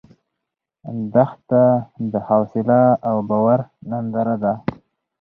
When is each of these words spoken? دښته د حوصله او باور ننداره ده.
دښته 1.13 1.63
د 2.11 2.13
حوصله 2.27 2.81
او 3.09 3.15
باور 3.29 3.59
ننداره 3.89 4.35
ده. 4.43 4.53